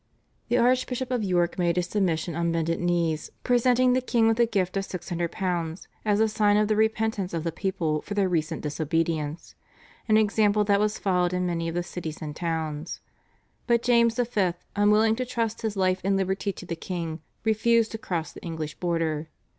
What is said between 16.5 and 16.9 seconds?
to the